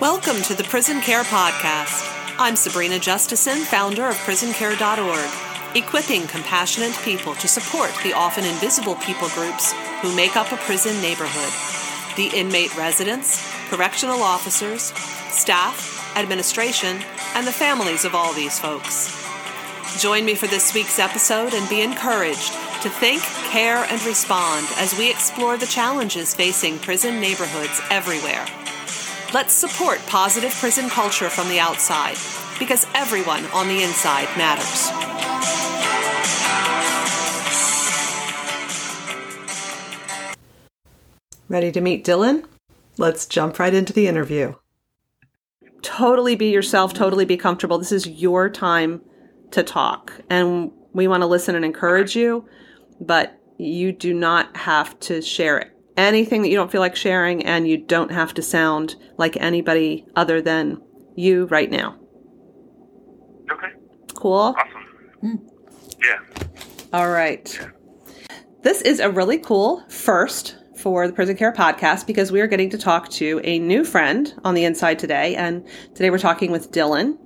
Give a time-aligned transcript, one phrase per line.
[0.00, 2.06] Welcome to the Prison Care Podcast.
[2.38, 9.28] I'm Sabrina Justison, founder of prisoncare.org, equipping compassionate people to support the often invisible people
[9.30, 11.52] groups who make up a prison neighborhood
[12.14, 14.92] the inmate residents, correctional officers,
[15.32, 17.02] staff, administration,
[17.34, 19.12] and the families of all these folks.
[20.00, 22.52] Join me for this week's episode and be encouraged
[22.82, 23.20] to think,
[23.50, 28.46] care, and respond as we explore the challenges facing prison neighborhoods everywhere.
[29.34, 32.16] Let's support positive prison culture from the outside
[32.58, 34.88] because everyone on the inside matters.
[41.46, 42.46] Ready to meet Dylan?
[42.96, 44.54] Let's jump right into the interview.
[45.82, 47.76] Totally be yourself, totally be comfortable.
[47.76, 49.02] This is your time
[49.50, 52.48] to talk, and we want to listen and encourage you,
[52.98, 57.68] but you do not have to share anything that you don't feel like sharing, and
[57.68, 60.80] you don't have to sound like anybody other than
[61.16, 61.98] you right now.
[63.50, 63.72] Okay.
[64.14, 64.54] Cool?
[64.56, 64.86] Awesome.
[65.20, 65.36] Hmm.
[66.02, 66.46] Yeah.
[66.92, 67.68] All right.
[68.62, 72.70] This is a really cool first for the Prison Care Podcast because we are getting
[72.70, 75.34] to talk to a new friend on the inside today.
[75.34, 77.18] And today we're talking with Dylan,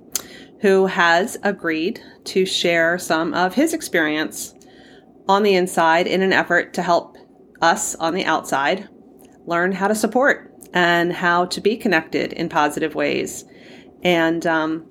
[0.61, 4.55] who has agreed to share some of his experience
[5.27, 7.12] on the inside in an effort to help
[7.63, 8.89] us on the outside
[9.45, 13.45] learn how to support and how to be connected in positive ways.
[14.03, 14.85] And um,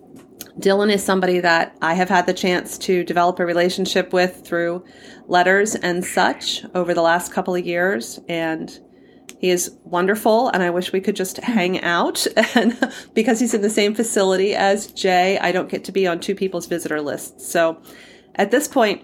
[0.59, 4.85] Dylan is somebody that I have had the chance to develop a relationship with through
[5.27, 8.21] letters and such over the last couple of years.
[8.29, 8.79] And
[9.39, 10.49] he is wonderful.
[10.51, 12.27] And I wish we could just hang out.
[12.55, 12.79] And
[13.15, 16.35] because he's in the same facility as Jay, I don't get to be on two
[16.35, 17.51] people's visitor lists.
[17.51, 17.83] So
[18.35, 19.03] at this point,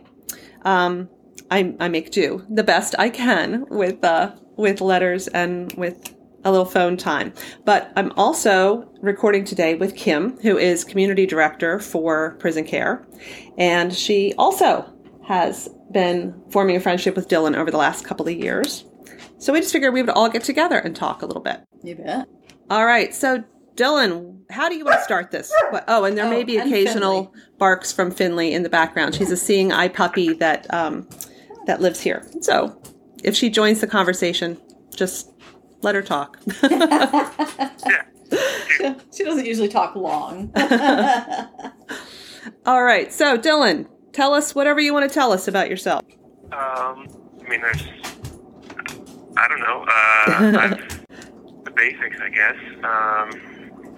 [0.62, 1.08] um,
[1.50, 6.50] I, I make do the best I can with, uh, with letters and with a
[6.50, 7.32] little phone time.
[7.64, 13.06] But I'm also recording today with Kym, who is community director for prison care.
[13.58, 14.92] And she also
[15.26, 18.84] has been forming a friendship with Dylan over the last couple of years.
[19.38, 21.60] So we just figured we would all get together and talk a little bit.
[21.82, 22.26] You bet.
[22.70, 23.14] All right.
[23.14, 23.44] So,
[23.76, 25.52] Dylan, how do you want to start this?
[25.70, 29.14] What- Oh, and there Oh, may be occasional barks from Finley in the background.
[29.14, 31.08] She's a seeing eye puppy that um,
[31.68, 32.26] that lives here.
[32.40, 32.80] So,
[33.22, 34.58] if she joins the conversation,
[34.94, 35.30] just
[35.82, 36.38] let her talk.
[36.62, 38.04] Yeah.
[39.18, 40.52] She doesn't usually talk long.
[42.66, 43.12] All right.
[43.12, 46.04] So, Dylan, tell us whatever you want to tell us about yourself.
[46.52, 47.08] Um,
[47.44, 47.82] I mean, there's,
[49.36, 50.76] I don't know, uh,
[51.64, 52.54] the basics, I guess.
[52.84, 53.32] Um,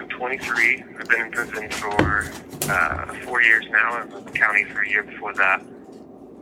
[0.01, 0.85] I'm 23.
[0.99, 2.33] I've been in prison for
[2.71, 3.93] uh, four years now.
[3.93, 5.63] I was in the county for a year before that.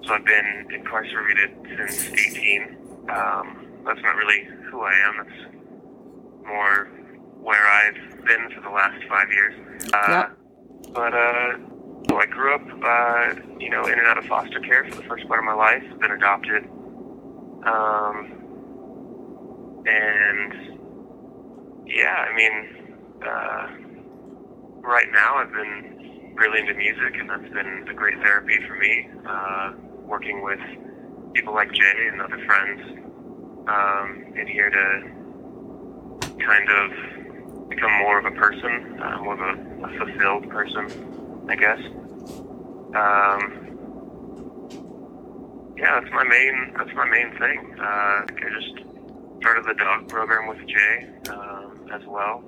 [0.08, 2.78] So I've been incarcerated since 18.
[3.10, 5.16] Um, that's not really who I am.
[5.18, 5.54] That's
[6.46, 6.86] more
[7.42, 9.54] where I've been for the last five years.
[9.92, 10.38] Uh, Yep.
[10.94, 11.58] But uh,
[12.08, 15.02] so I grew up, uh, you know, in and out of foster care for the
[15.02, 15.82] first part of my life.
[16.00, 16.64] Been adopted,
[17.66, 18.32] um,
[19.84, 20.78] and
[21.86, 23.68] yeah, I mean, uh,
[24.80, 29.10] right now I've been really into music, and that's been a great therapy for me.
[29.28, 29.72] Uh,
[30.08, 30.60] working with
[31.34, 32.80] people like Jay and other friends
[33.68, 39.84] um, in here to kind of become more of a person, uh, more of a,
[39.84, 41.78] a fulfilled person, I guess.
[42.88, 43.64] Um,
[45.76, 46.74] yeah, that's my main.
[46.76, 47.76] That's my main thing.
[47.78, 48.84] Uh, I just
[49.40, 52.42] started the dog program with Jay um, as well.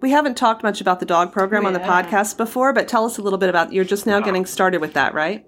[0.00, 3.18] We haven't talked much about the dog program on the podcast before, but tell us
[3.18, 5.44] a little bit about you're just now getting started with that, right?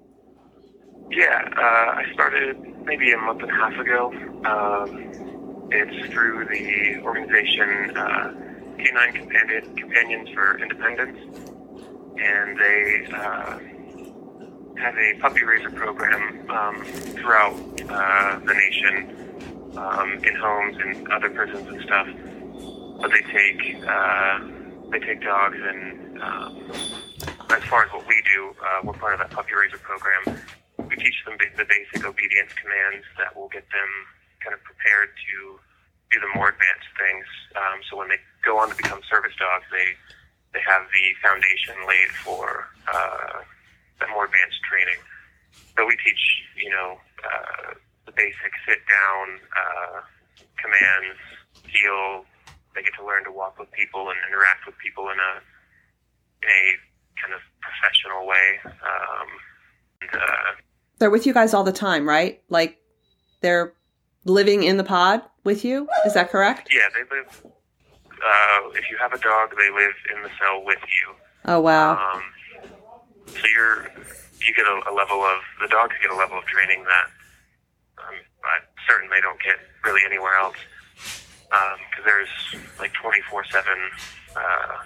[1.11, 4.13] Yeah, uh, I started maybe a month and a half ago.
[4.45, 8.33] Um, it's through the organization uh,
[8.79, 11.19] Canine Companion, Companions for Independence,
[12.17, 13.59] and they uh,
[14.79, 17.55] have a puppy raiser program um, throughout
[17.89, 22.07] uh, the nation, um, in homes and other prisons and stuff.
[23.01, 24.39] But they take uh,
[24.91, 26.71] they take dogs, and um,
[27.51, 30.41] as far as what we do, uh, we're part of that puppy raiser program
[31.01, 33.91] teach them the basic obedience commands that will get them
[34.45, 35.59] kind of prepared to
[36.13, 37.27] do the more advanced things.
[37.57, 39.97] Um, so when they go on to become service dogs, they
[40.53, 43.47] they have the foundation laid for uh,
[44.01, 44.99] that more advanced training.
[45.77, 46.23] So we teach,
[46.59, 50.01] you know, uh, the basic sit down uh,
[50.59, 51.23] commands,
[51.71, 52.27] heel.
[52.75, 55.33] They get to learn to walk with people and interact with people in a
[56.43, 56.63] in a
[57.23, 58.59] kind of professional way.
[58.67, 59.29] Um,
[60.03, 60.51] and, uh,
[61.01, 62.41] They're with you guys all the time, right?
[62.49, 62.79] Like
[63.41, 63.73] they're
[64.25, 65.89] living in the pod with you.
[66.07, 66.69] Is that correct?
[66.73, 67.53] Yeah, they live
[68.21, 71.15] uh, if you have a dog, they live in the cell with you.
[71.47, 71.97] Oh wow.
[71.97, 72.23] Um,
[73.27, 73.89] so you're
[74.41, 77.07] you get a, a level of the dogs get a level of training that
[77.99, 78.15] um,
[78.45, 80.57] I'm certain they don't get really anywhere else
[81.91, 83.73] because there's like 24 seven
[84.37, 84.85] uh,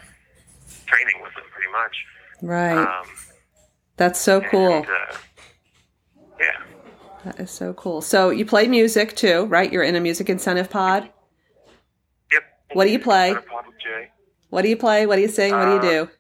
[0.87, 1.96] training with them pretty much.
[2.43, 3.00] right.
[3.00, 3.06] Um,
[3.96, 4.72] That's so cool.
[4.72, 5.16] and, uh,
[6.38, 6.62] yeah.
[7.25, 8.02] That is so cool.
[8.02, 9.72] So you play music too, right?
[9.72, 11.08] You're in a music incentive pod.
[12.32, 12.42] Yep.
[12.75, 13.32] What do you play?
[13.32, 14.10] Got a pod with Jay.
[14.50, 15.06] What do you play?
[15.06, 15.52] What do you sing?
[15.52, 16.10] What do you do?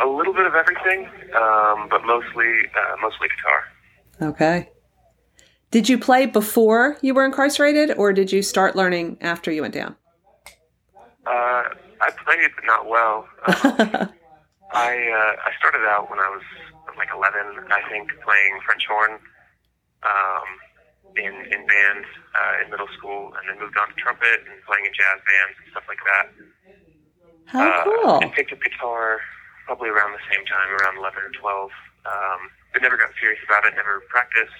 [0.00, 1.06] A little bit of everything,
[1.36, 4.30] um, but mostly uh, mostly guitar.
[4.30, 4.70] Okay.
[5.70, 9.74] Did you play before you were incarcerated, or did you start learning after you went
[9.74, 9.96] down?
[11.26, 11.64] Uh,
[12.00, 13.28] I played, but not well.
[14.74, 16.42] Um, I uh, I started out when I was
[16.96, 19.18] like 11, I think, playing French horn
[20.04, 20.48] um,
[21.16, 24.86] in in bands uh, in middle school, and then moved on to trumpet and playing
[24.86, 26.26] in jazz bands and stuff like that.
[27.46, 28.18] How uh, cool.
[28.22, 29.20] And picked up guitar
[29.66, 31.70] probably around the same time, around 11 or 12.
[32.04, 32.40] Um,
[32.72, 34.52] but never got serious about it, never practiced,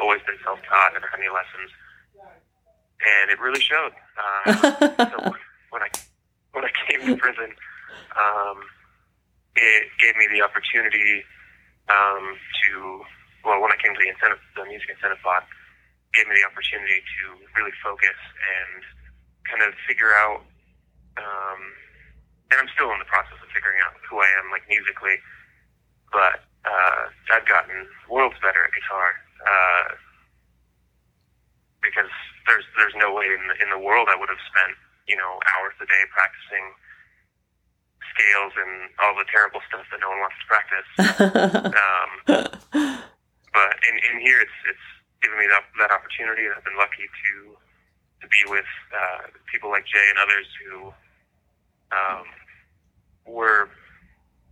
[0.00, 1.70] always been self-taught, never had any lessons.
[2.98, 3.94] And it really showed.
[4.18, 5.18] Uh, so
[5.70, 5.90] when I
[6.52, 7.54] when I came to prison,
[8.18, 8.58] um,
[9.56, 11.22] it gave me the opportunity
[11.90, 13.02] um, to
[13.42, 15.42] well, when I came to the incentive, the music incentive pod,
[16.12, 17.22] gave me the opportunity to
[17.56, 18.80] really focus and
[19.48, 20.44] kind of figure out.
[21.18, 21.60] Um,
[22.52, 25.18] and I'm still in the process of figuring out who I am, like musically,
[26.12, 27.02] but uh,
[27.32, 29.08] I've gotten worlds better at guitar.
[29.40, 29.88] Uh,
[31.80, 32.12] because
[32.44, 34.76] there's there's no way in the, in the world I would have spent
[35.08, 36.76] you know hours a day practicing
[38.12, 40.88] scales and all the terrible stuff that no one wants to practice.
[41.74, 42.10] um,
[43.54, 44.86] but in, in here, it's it's
[45.22, 47.32] given me that, that opportunity, and I've been lucky to
[48.20, 50.92] to be with uh, people like Jay and others who
[51.92, 52.26] um,
[53.26, 53.70] were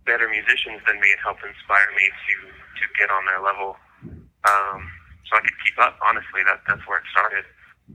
[0.05, 3.77] better musicians than me and helped inspire me to to get on their level.
[4.47, 4.79] Um,
[5.27, 5.99] so I could keep up.
[6.01, 7.45] Honestly, that that's where it started.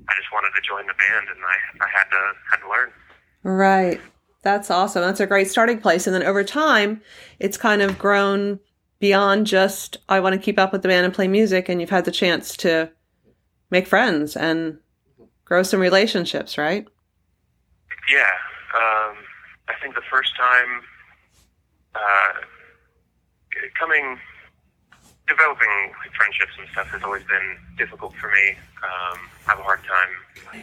[0.08, 2.90] I just wanted to join the band, and I I had to had to learn.
[3.43, 4.00] right.
[4.44, 5.02] That's awesome.
[5.02, 6.06] That's a great starting place.
[6.06, 7.00] And then over time,
[7.38, 8.61] it's kind of grown
[9.00, 11.69] beyond just, I want to keep up with the band and play music.
[11.69, 12.91] And you've had the chance to
[13.70, 14.79] make friends and
[15.44, 16.87] grow some relationships, right?
[18.11, 18.31] Yeah,
[18.75, 19.17] um,
[19.69, 20.82] I think the first time
[21.94, 22.32] uh,
[23.79, 24.19] coming,
[25.26, 28.56] developing friendships and stuff has always been difficult for me.
[28.82, 30.62] Um, I have a hard time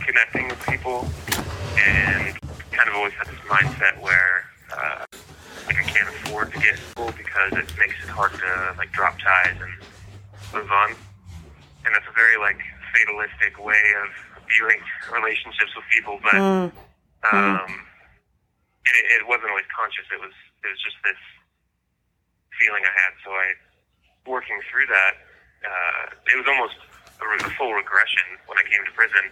[0.00, 1.08] connecting with people,
[1.78, 2.38] and
[2.72, 5.04] kind of always had this mindset where uh,
[5.66, 8.90] like I can't afford to get in school because it makes it hard to like
[8.92, 9.72] drop ties and
[10.54, 10.94] move on.
[11.84, 12.58] And that's a very like
[12.94, 14.08] fatalistic way of
[14.48, 14.80] viewing
[15.12, 16.72] relationships with people, but Mm.
[17.32, 20.02] um, and it, it wasn't always conscious.
[20.10, 20.34] It was
[20.64, 21.20] it was just this
[22.58, 23.12] feeling I had.
[23.24, 23.46] So I,
[24.26, 25.14] working through that,
[25.62, 26.04] uh,
[26.34, 26.74] it was almost
[27.22, 29.24] a, re- a full regression when I came to prison.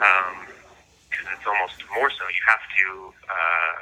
[0.00, 0.57] Because
[1.36, 2.22] it's almost more so.
[2.28, 2.86] You have to
[3.28, 3.74] uh,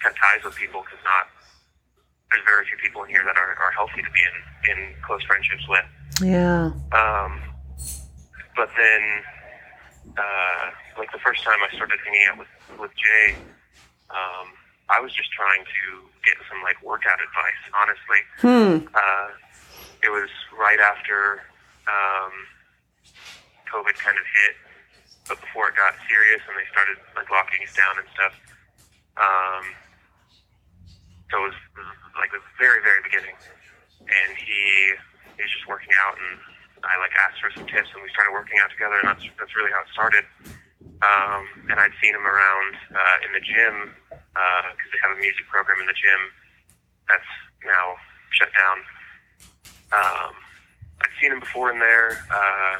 [0.00, 1.26] cut ties with people because not
[2.30, 4.36] there's very few people in here that are, are healthy to be in
[4.72, 5.84] in close friendships with.
[6.22, 6.72] Yeah.
[6.96, 7.32] Um,
[8.56, 9.02] but then,
[10.16, 13.36] uh, like the first time I started hanging out with with Jay,
[14.10, 14.48] um,
[14.88, 15.84] I was just trying to
[16.24, 17.62] get some like workout advice.
[17.76, 18.86] Honestly, Hmm.
[18.94, 19.28] uh,
[20.02, 21.42] it was right after
[21.88, 22.32] um,
[23.72, 24.54] COVID kind of hit,
[25.28, 28.34] but before it got serious and they started like locking us down and stuff.
[29.18, 29.64] Um,
[31.30, 31.58] so it was
[32.18, 33.36] like the very very beginning,
[34.04, 34.96] and he
[35.36, 36.36] he was just working out, and
[36.84, 39.54] I like asked for some tips, and we started working out together, and that's that's
[39.56, 40.24] really how it started.
[41.02, 45.46] Um, and I'd seen him around uh, in the gym because they have a music
[45.50, 46.20] program in the gym
[47.08, 47.32] that's
[47.66, 47.96] now
[48.30, 48.78] shut down.
[49.92, 50.32] Um,
[51.02, 52.76] I'd seen him before in there, uh,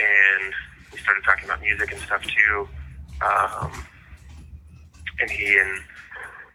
[0.00, 0.52] and
[0.92, 2.68] we started talking about music and stuff too.
[3.24, 3.72] Um,
[5.20, 5.80] and he and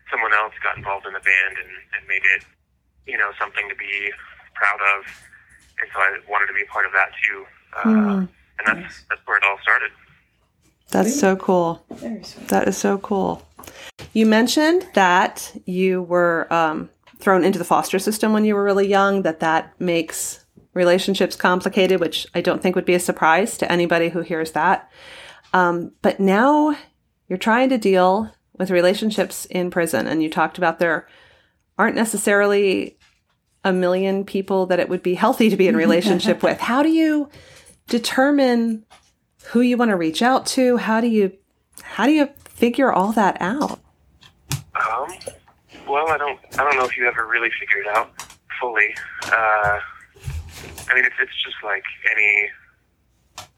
[0.10, 2.44] someone else got involved in the band and, and made it,
[3.08, 4.12] you know, something to be
[4.54, 5.06] proud of.
[5.82, 7.46] And so I wanted to be a part of that too.
[7.84, 8.28] Uh,
[8.60, 9.92] and that's that's where it all started.
[10.90, 11.84] That's so cool.
[12.50, 13.48] That is so cool.
[14.14, 18.88] You mentioned that you were um, thrown into the foster system when you were really
[18.88, 23.72] young, that that makes relationships complicated, which I don't think would be a surprise to
[23.72, 24.90] anybody who hears that.
[25.54, 26.76] Um, but now
[27.28, 31.08] you're trying to deal with relationships in prison, and you talked about there
[31.78, 32.98] aren't necessarily
[33.64, 36.60] a million people that it would be healthy to be in relationship with.
[36.60, 37.30] How do you
[37.88, 38.86] determine
[39.46, 40.78] who you want to reach out to?
[40.78, 41.38] How do you
[41.82, 43.80] how do you figure all that out?
[44.76, 45.08] Um,
[45.88, 48.12] well, I don't, I don't know if you ever really figured it out
[48.60, 48.96] fully.
[49.26, 49.80] Uh,
[50.90, 52.50] I mean, it's, it's just like any,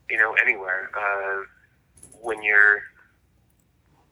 [0.10, 0.89] you know, anywhere.
[0.95, 1.43] Uh,
[2.22, 2.83] when you're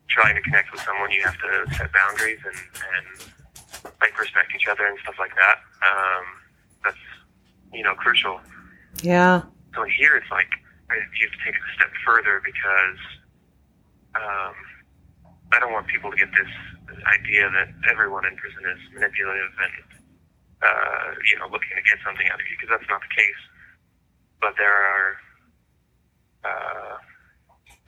[0.10, 4.68] trying to connect with someone, you have to set boundaries and, and like respect each
[4.68, 5.60] other and stuff like that.
[5.82, 6.26] Um,
[6.84, 6.98] that's,
[7.74, 8.42] you know, crucial.
[9.02, 9.44] Yeah.
[9.76, 10.50] So here it's like
[10.92, 13.00] you have to take it a step further because
[14.16, 14.56] um,
[15.54, 16.52] I don't want people to get this
[17.08, 20.01] idea that everyone in prison is manipulative and
[20.64, 23.42] uh, you know looking to get something out of you because that's not the case.
[24.42, 25.10] But there are
[26.46, 26.98] uh,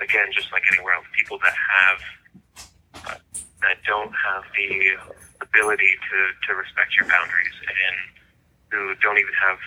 [0.01, 1.99] again, just like anywhere else, people that have
[3.07, 3.19] uh,
[3.63, 4.71] that don't have the
[5.41, 7.97] ability to to respect your boundaries and
[8.71, 9.59] who don't even have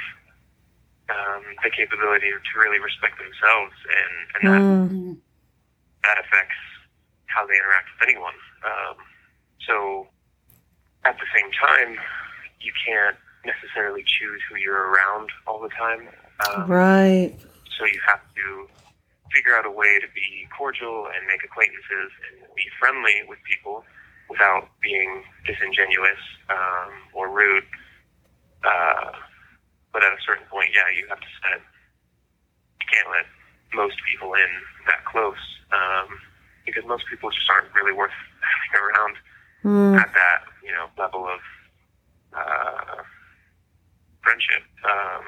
[1.10, 5.18] um, the capability to really respect themselves, and, and that Mm.
[6.04, 6.58] that affects
[7.26, 8.34] how they interact with anyone.
[8.64, 8.96] Um,
[9.66, 10.08] so,
[11.04, 11.98] at the same time,
[12.60, 16.08] you can't necessarily choose who you're around all the time.
[16.48, 17.34] Um, Right.
[17.78, 18.68] so you have to
[19.32, 23.84] figure out a way to be cordial and make acquaintances and be friendly with people
[24.28, 26.18] without being disingenuous
[26.50, 27.64] um, or rude.
[28.64, 29.12] Uh,
[29.92, 31.60] but at a certain point, yeah, you have to set.
[32.80, 33.26] You can't let
[33.74, 34.50] most people in
[34.86, 35.38] that close
[35.72, 36.08] um,
[36.64, 38.10] because most people just aren't really worth
[38.72, 39.16] having around
[39.64, 39.98] Mm.
[39.98, 41.40] at that you know level of
[42.36, 43.02] uh,
[44.22, 44.62] friendship.
[44.84, 45.24] Um,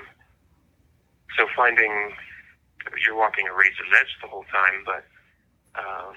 [1.36, 2.12] so finding
[3.04, 5.04] you're walking a razor's edge the whole time, but
[5.78, 6.14] um,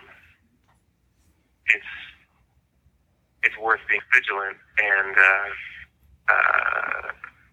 [1.74, 1.92] it's
[3.44, 5.50] it's worth being vigilant and uh,
[6.32, 7.02] uh,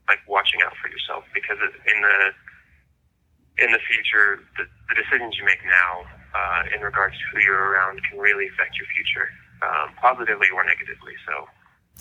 [0.08, 2.18] like watching out for yourself because in the
[3.58, 7.74] in the future, the, the decisions you make now uh, in regards to who you're
[7.74, 9.28] around can really affect your future,
[9.66, 11.14] um, positively or negatively.
[11.26, 11.48] So,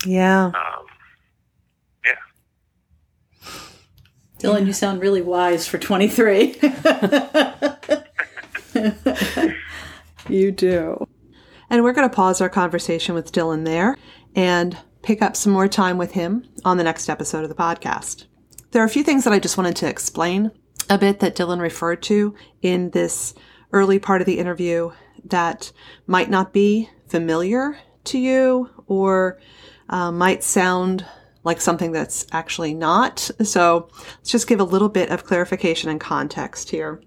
[0.05, 0.53] Yeah.
[0.53, 0.85] um,
[2.07, 3.49] yeah.
[4.39, 6.55] Dylan, you sound really wise for 23.
[10.29, 11.07] You do.
[11.69, 13.97] And we're going to pause our conversation with Dylan there
[14.35, 18.25] and pick up some more time with him on the next episode of the podcast.
[18.71, 20.51] There are a few things that I just wanted to explain
[20.89, 23.33] a bit that Dylan referred to in this
[23.71, 24.91] early part of the interview
[25.25, 25.71] that
[26.05, 29.39] might not be familiar to you or
[29.89, 31.05] uh, might sound
[31.47, 33.31] like something that's actually not.
[33.41, 37.01] So let's just give a little bit of clarification and context here.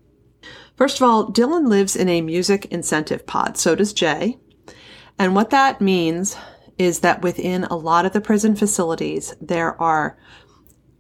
[0.77, 3.59] First of all, Dylan lives in a music incentive pod.
[3.59, 4.39] So does Jay.
[5.19, 6.37] And what that means
[6.79, 10.19] is that within a lot of the prison facilities, there are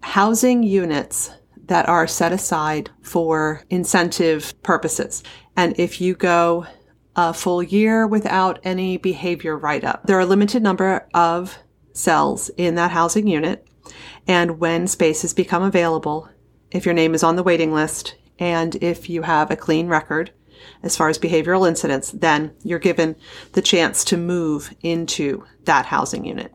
[0.02, 1.30] housing units
[1.64, 5.22] that are set aside for incentive purposes.
[5.56, 6.66] And if you go
[7.16, 11.56] a full year without any behavior write up, there are a limited number of
[11.92, 13.66] cells in that housing unit.
[14.26, 16.28] And when spaces become available,
[16.70, 20.32] if your name is on the waiting list and if you have a clean record
[20.82, 23.16] as far as behavioral incidents, then you're given
[23.52, 26.52] the chance to move into that housing unit.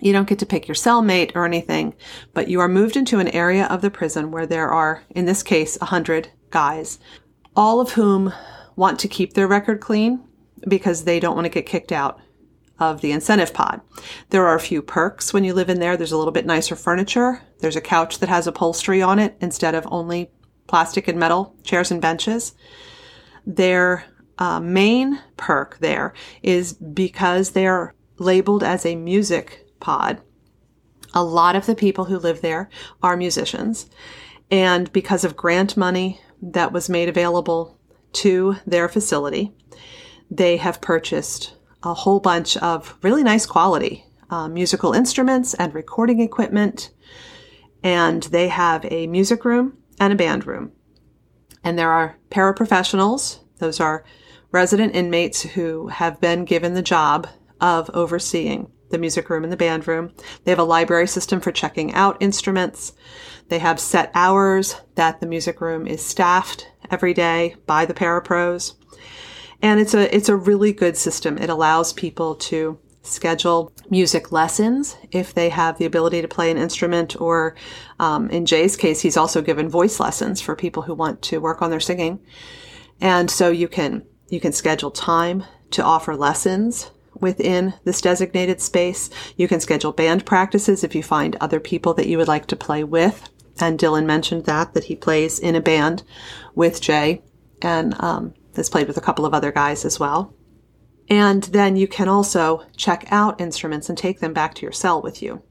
[0.00, 1.94] You don't get to pick your cellmate or anything,
[2.32, 5.42] but you are moved into an area of the prison where there are, in this
[5.42, 6.98] case, 100 guys,
[7.54, 8.32] all of whom
[8.76, 10.24] want to keep their record clean
[10.66, 12.20] because they don't want to get kicked out
[12.80, 13.82] of the incentive pod.
[14.30, 15.96] There are a few perks when you live in there.
[15.96, 17.42] There's a little bit nicer furniture.
[17.60, 20.30] There's a couch that has upholstery on it instead of only
[20.66, 22.54] plastic and metal chairs and benches.
[23.46, 24.04] Their
[24.38, 30.20] uh, main perk there is because they're labeled as a music pod.
[31.12, 32.70] A lot of the people who live there
[33.02, 33.90] are musicians.
[34.50, 37.78] And because of grant money that was made available
[38.12, 39.52] to their facility,
[40.30, 46.20] they have purchased a whole bunch of really nice quality uh, musical instruments and recording
[46.20, 46.90] equipment.
[47.82, 50.72] And they have a music room and a band room.
[51.64, 54.04] And there are paraprofessionals, those are
[54.52, 57.28] resident inmates who have been given the job
[57.60, 60.12] of overseeing the music room and the band room.
[60.44, 62.92] They have a library system for checking out instruments.
[63.48, 68.74] They have set hours that the music room is staffed every day by the parapros.
[69.62, 71.36] And it's a it's a really good system.
[71.38, 76.56] It allows people to schedule music lessons if they have the ability to play an
[76.56, 77.54] instrument, or
[77.98, 81.62] um, in Jay's case, he's also given voice lessons for people who want to work
[81.62, 82.20] on their singing.
[83.00, 86.90] And so you can you can schedule time to offer lessons
[87.20, 89.10] within this designated space.
[89.36, 92.56] You can schedule band practices if you find other people that you would like to
[92.56, 93.28] play with.
[93.60, 96.02] And Dylan mentioned that that he plays in a band
[96.54, 97.22] with Jay
[97.62, 100.34] and um, has played with a couple of other guys as well.
[101.08, 105.02] And then you can also check out instruments and take them back to your cell
[105.02, 105.42] with you.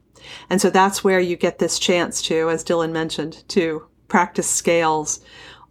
[0.48, 5.20] And so that's where you get this chance to, as Dylan mentioned, to practice scales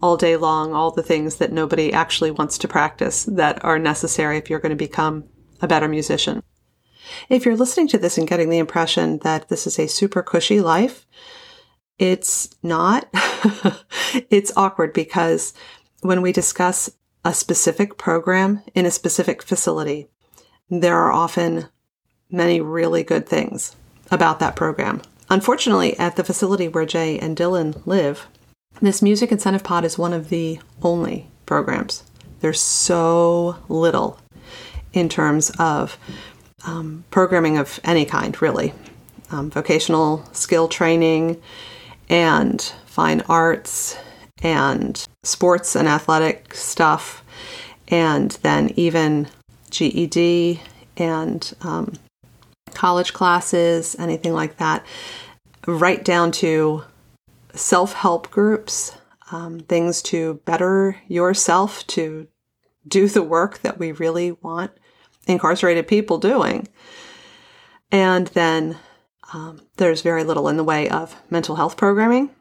[0.01, 4.37] all day long, all the things that nobody actually wants to practice that are necessary
[4.37, 5.25] if you're going to become
[5.61, 6.41] a better musician.
[7.27, 10.61] If you're listening to this and getting the impression that this is a super cushy
[10.61, 11.05] life,
[11.97, 13.09] it's not.
[14.29, 15.53] it's awkward because
[16.01, 16.89] when we discuss
[17.29, 20.07] a specific program in a specific facility,
[20.67, 21.67] there are often
[22.31, 23.75] many really good things
[24.09, 24.99] about that program.
[25.29, 28.25] Unfortunately, at the facility where Jay and Dylan live,
[28.81, 32.03] this music incentive pod is one of the only programs.
[32.39, 34.19] There's so little
[34.91, 35.99] in terms of
[36.65, 38.73] um, programming of any kind, really.
[39.29, 41.39] Um, vocational skill training
[42.09, 43.95] and fine arts
[44.41, 47.23] and sports and athletic stuff,
[47.87, 49.27] and then even
[49.69, 50.61] GED
[50.97, 51.93] and um,
[52.73, 54.85] college classes, anything like that,
[55.67, 56.83] right down to
[57.53, 58.93] self help groups,
[59.31, 62.27] um, things to better yourself, to
[62.87, 64.71] do the work that we really want
[65.27, 66.67] incarcerated people doing.
[67.91, 68.77] And then
[69.33, 72.31] um, there's very little in the way of mental health programming,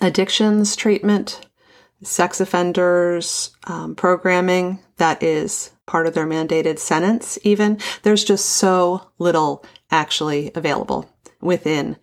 [0.00, 1.40] addictions treatment,
[2.02, 7.78] sex offenders um, programming that is part of their mandated sentence, even.
[8.02, 11.96] There's just so little actually available within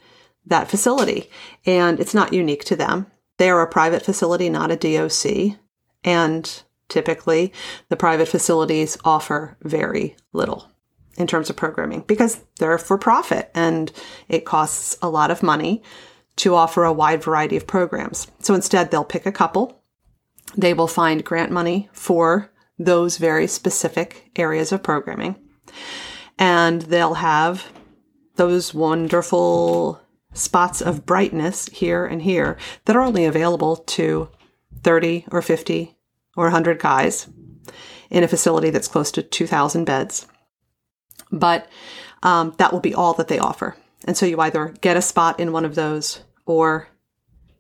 [0.46, 1.30] that facility.
[1.66, 3.08] And it's not unique to them.
[3.38, 5.58] They are a private facility, not a DOC.
[6.04, 7.52] And typically,
[7.90, 10.70] the private facilities offer very little
[11.18, 13.92] in terms of programming because they're for profit and
[14.28, 15.82] it costs a lot of money
[16.38, 18.28] to offer a wide variety of programs.
[18.40, 19.82] So instead, they'll pick a couple.
[20.56, 25.36] They will find grant money for those very specific areas of programming.
[26.38, 27.72] And they'll have
[28.36, 30.02] those wonderful
[30.34, 34.30] spots of brightness here and here that are only available to
[34.84, 35.96] 30 or 50
[36.36, 37.28] or 100 guys
[38.10, 40.28] in a facility that's close to 2,000 beds.
[41.32, 41.68] But
[42.24, 43.76] um, that will be all that they offer.
[44.06, 46.88] And so you either get a spot in one of those or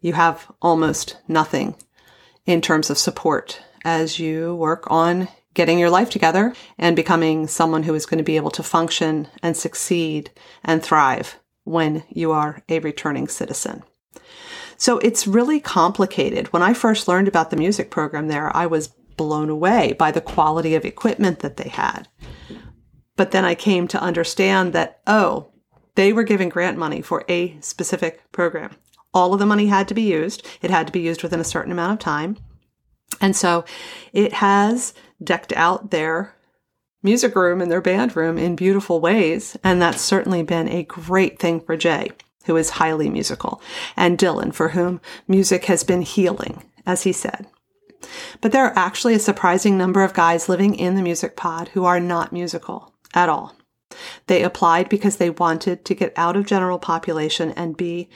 [0.01, 1.75] you have almost nothing
[2.45, 7.83] in terms of support as you work on getting your life together and becoming someone
[7.83, 10.29] who is going to be able to function and succeed
[10.63, 13.83] and thrive when you are a returning citizen.
[14.77, 16.51] So it's really complicated.
[16.51, 20.21] When I first learned about the music program there, I was blown away by the
[20.21, 22.07] quality of equipment that they had.
[23.15, 25.51] But then I came to understand that, oh,
[25.95, 28.75] they were given grant money for a specific program.
[29.13, 30.45] All of the money had to be used.
[30.61, 32.37] It had to be used within a certain amount of time.
[33.21, 33.65] And so
[34.11, 36.35] it has decked out their
[37.01, 39.55] music room and their band room in beautiful ways.
[39.63, 42.11] And that's certainly been a great thing for Jay,
[42.45, 43.61] who is highly musical,
[43.95, 47.47] and Dylan, for whom music has been healing, as he said.
[48.41, 51.85] But there are actually a surprising number of guys living in the music pod who
[51.85, 53.55] are not musical at all.
[54.27, 58.09] They applied because they wanted to get out of general population and be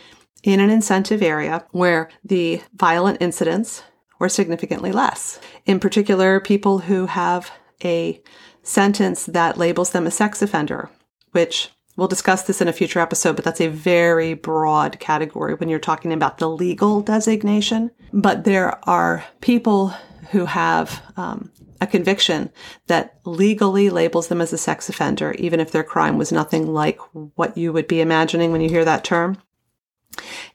[0.44, 3.84] in an incentive area where the violent incidents
[4.20, 5.40] were significantly less.
[5.66, 7.52] In particular, people who have
[7.84, 8.22] a
[8.64, 10.90] sentence that labels them a sex offender,
[11.32, 15.70] which we'll discuss this in a future episode, but that's a very broad category when
[15.70, 17.92] you're talking about the legal designation.
[18.14, 19.90] But there are people
[20.32, 22.52] who have um, a conviction
[22.88, 27.00] that legally labels them as a sex offender, even if their crime was nothing like
[27.36, 29.38] what you would be imagining when you hear that term.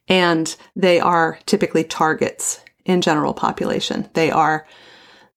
[0.09, 4.09] And they are typically targets in general population.
[4.15, 4.67] They are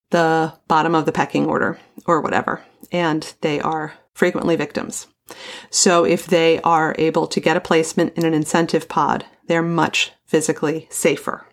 [0.10, 5.08] the bottom of the pecking order or whatever, and they are frequently victims.
[5.70, 10.12] So if they are able to get a placement in an incentive pod, they're much
[10.26, 11.46] physically safer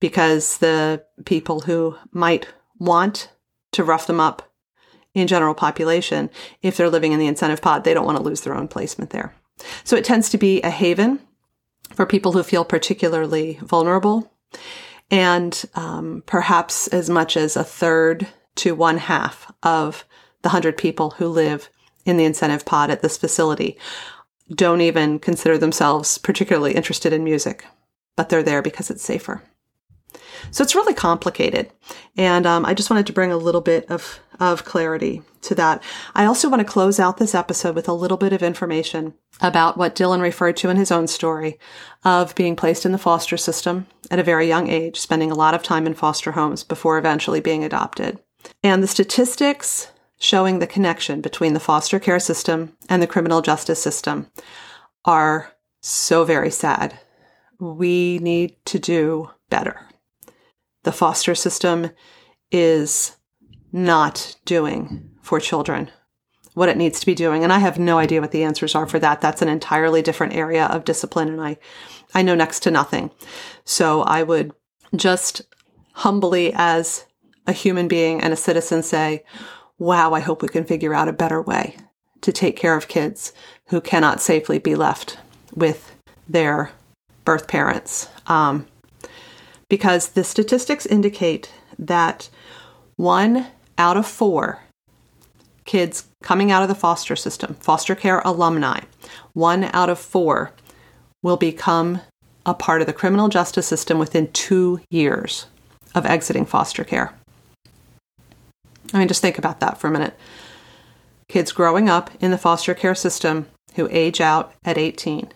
[0.00, 2.46] because the people who might
[2.78, 3.30] want
[3.72, 4.50] to rough them up
[5.14, 6.28] in general population,
[6.62, 9.10] if they're living in the incentive pod, they don't want to lose their own placement
[9.10, 9.34] there.
[9.84, 11.20] So it tends to be a haven
[11.94, 14.30] for people who feel particularly vulnerable
[15.10, 20.04] and um, perhaps as much as a third to one half of
[20.42, 21.70] the 100 people who live
[22.04, 23.78] in the incentive pod at this facility
[24.54, 27.64] don't even consider themselves particularly interested in music,
[28.16, 29.42] but they're there because it's safer.
[30.50, 31.70] So it's really complicated.
[32.16, 35.82] And um, I just wanted to bring a little bit of, of clarity to that.
[36.14, 39.76] I also want to close out this episode with a little bit of information about
[39.76, 41.58] what Dylan referred to in his own story
[42.04, 45.54] of being placed in the foster system at a very young age, spending a lot
[45.54, 48.18] of time in foster homes before eventually being adopted.
[48.62, 53.82] And the statistics showing the connection between the foster care system and the criminal justice
[53.82, 54.30] system
[55.04, 56.98] are so very sad.
[57.58, 59.80] We need to do better.
[60.86, 61.90] The foster system
[62.52, 63.16] is
[63.72, 65.90] not doing for children
[66.54, 67.42] what it needs to be doing.
[67.42, 69.20] And I have no idea what the answers are for that.
[69.20, 71.26] That's an entirely different area of discipline.
[71.26, 71.56] And I,
[72.14, 73.10] I know next to nothing.
[73.64, 74.52] So I would
[74.94, 75.42] just
[75.94, 77.04] humbly as
[77.48, 79.24] a human being and a citizen say,
[79.78, 81.78] wow, I hope we can figure out a better way
[82.20, 83.32] to take care of kids
[83.70, 85.18] who cannot safely be left
[85.52, 85.96] with
[86.28, 86.70] their
[87.24, 88.08] birth parents.
[88.28, 88.68] Um,
[89.68, 92.28] because the statistics indicate that
[92.96, 93.46] one
[93.78, 94.62] out of four
[95.64, 98.80] kids coming out of the foster system, foster care alumni,
[99.32, 100.52] one out of four
[101.22, 102.00] will become
[102.44, 105.46] a part of the criminal justice system within two years
[105.94, 107.12] of exiting foster care.
[108.94, 110.16] I mean, just think about that for a minute.
[111.28, 115.32] Kids growing up in the foster care system who age out at 18.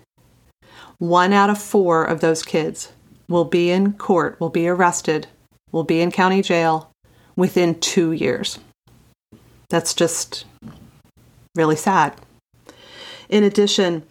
[0.98, 2.92] One out of four of those kids
[3.30, 5.28] will be in court, will be arrested,
[5.72, 6.90] will be in county jail
[7.36, 8.58] within two years.
[9.70, 10.44] That's just
[11.54, 12.14] really sad.
[13.28, 14.02] In addition,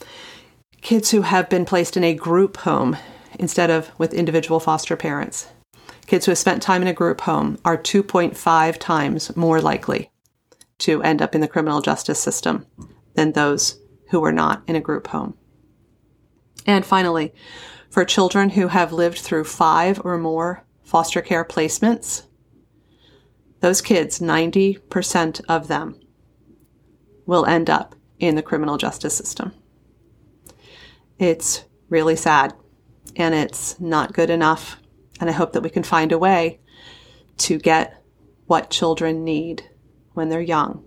[0.81, 2.95] kids who have been placed in a group home
[3.37, 5.49] instead of with individual foster parents,
[6.07, 10.09] kids who have spent time in a group home are 2.5 times more likely
[10.79, 12.65] to end up in the criminal justice system
[13.15, 13.79] than those
[14.09, 15.35] who were not in a group home.
[16.65, 17.33] And finally,
[17.89, 22.23] for children who have lived through five or more foster care placements,
[23.59, 25.99] those kids, 90% of them,
[27.25, 29.53] will end up in the criminal justice system.
[31.17, 32.53] It's really sad
[33.15, 34.77] and it's not good enough.
[35.19, 36.59] And I hope that we can find a way
[37.39, 38.01] to get
[38.47, 39.63] what children need
[40.13, 40.85] when they're young.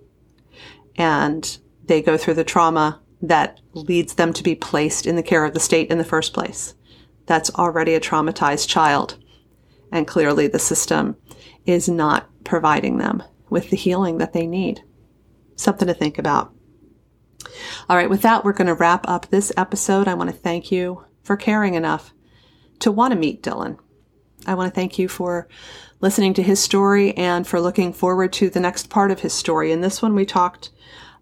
[0.97, 5.45] And they go through the trauma that leads them to be placed in the care
[5.45, 6.75] of the state in the first place.
[7.27, 9.19] That's already a traumatized child.
[9.91, 11.17] And clearly the system
[11.67, 14.83] is not providing them with the healing that they need.
[15.57, 16.53] Something to think about.
[17.89, 20.09] All right, with that, we're going to wrap up this episode.
[20.09, 22.13] I want to thank you for caring enough
[22.81, 23.79] to want to meet Dylan.
[24.47, 25.49] I want to thank you for
[26.01, 29.71] listening to his story and for looking forward to the next part of his story.
[29.71, 30.71] In this one, we talked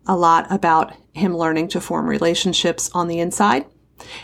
[0.06, 3.66] a lot about him learning to form relationships on the inside.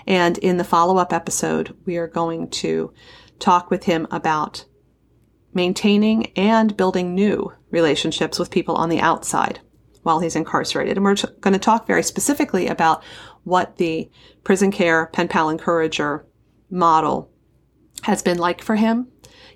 [0.06, 2.92] And in the follow up episode, we are going to
[3.38, 4.64] talk with him about
[5.54, 9.60] maintaining and building new relationships with people on the outside
[10.02, 10.96] while he's incarcerated.
[10.96, 13.02] And we're t- going to talk very specifically about
[13.44, 14.10] what the
[14.44, 16.26] prison care pen pal encourager
[16.70, 17.30] model
[18.02, 19.08] has been like for him.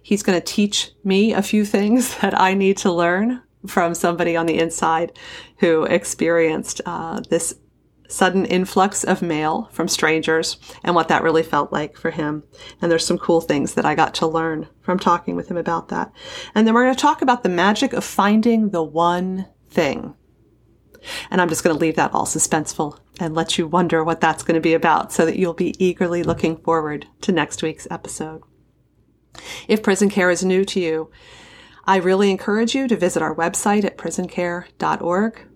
[0.02, 4.36] He's going to teach me a few things that I need to learn from somebody
[4.36, 5.16] on the inside
[5.58, 7.54] who experienced uh, this
[8.10, 12.42] sudden influx of mail from strangers and what that really felt like for him.
[12.80, 15.88] And there's some cool things that I got to learn from talking with him about
[15.88, 16.12] that.
[16.54, 20.14] And then we're going to talk about the magic of finding the one thing.
[21.30, 24.42] And I'm just going to leave that all suspenseful and let you wonder what that's
[24.42, 28.42] going to be about so that you'll be eagerly looking forward to next week's episode.
[29.68, 31.10] If prison care is new to you,
[31.84, 35.49] I really encourage you to visit our website at prisoncare.org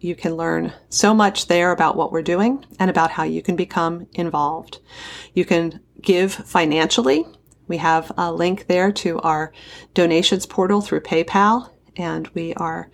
[0.00, 3.56] you can learn so much there about what we're doing and about how you can
[3.56, 4.78] become involved.
[5.34, 7.26] You can give financially.
[7.66, 9.52] We have a link there to our
[9.94, 12.90] donations portal through PayPal, and we are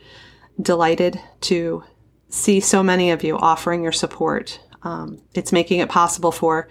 [0.61, 1.85] delighted to
[2.29, 4.59] see so many of you offering your support.
[4.83, 6.69] Um, it's making it possible for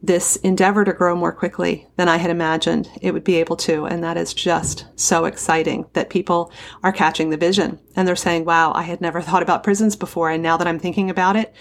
[0.00, 3.84] this endeavor to grow more quickly than I had imagined it would be able to.
[3.84, 8.44] And that is just so exciting that people are catching the vision and they're saying,
[8.44, 10.30] wow, I had never thought about prisons before.
[10.30, 11.52] And now that I'm thinking about it,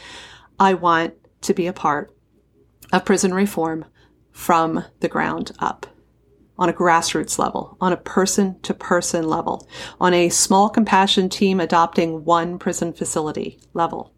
[0.60, 2.16] I want to be a part
[2.94, 3.86] of prison reform
[4.32, 5.88] from the ground up
[6.60, 9.68] on a grassroots level, on a person to person level,
[10.00, 14.14] on a small compassion team adopting one prison facility level.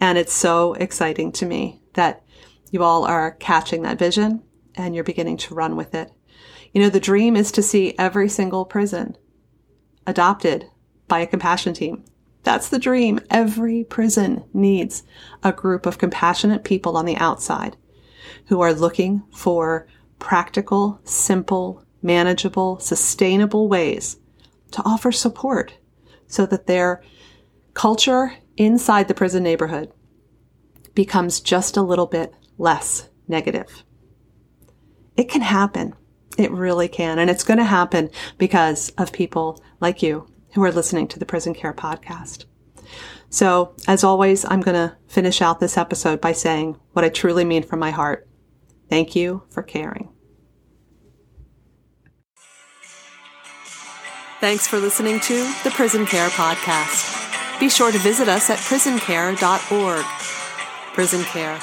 [0.00, 2.24] And it's so exciting to me that
[2.74, 4.42] you all are catching that vision
[4.74, 6.10] and you're beginning to run with it.
[6.72, 9.16] You know, the dream is to see every single prison
[10.08, 10.66] adopted
[11.06, 12.04] by a compassion team.
[12.42, 13.20] That's the dream.
[13.30, 15.04] Every prison needs
[15.44, 17.76] a group of compassionate people on the outside
[18.46, 19.86] who are looking for
[20.18, 24.16] practical, simple, manageable, sustainable ways
[24.72, 25.74] to offer support
[26.26, 27.04] so that their
[27.74, 29.92] culture inside the prison neighborhood
[30.92, 33.84] becomes just a little bit less negative.
[35.16, 35.94] It can happen.
[36.36, 37.18] It really can.
[37.18, 41.26] And it's going to happen because of people like you who are listening to the
[41.26, 42.46] Prison Care Podcast.
[43.30, 47.44] So, as always, I'm going to finish out this episode by saying what I truly
[47.44, 48.28] mean from my heart.
[48.88, 50.10] Thank you for caring.
[54.40, 57.58] Thanks for listening to the Prison Care Podcast.
[57.58, 60.33] Be sure to visit us at prisoncare.org.
[60.94, 61.58] Prison Care,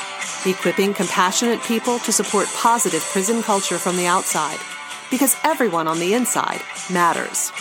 [0.46, 4.60] equipping compassionate people to support positive prison culture from the outside,
[5.10, 7.54] because everyone on the inside matters.